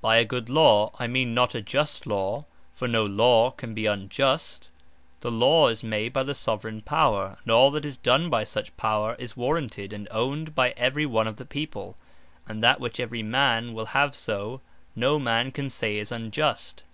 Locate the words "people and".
11.44-12.62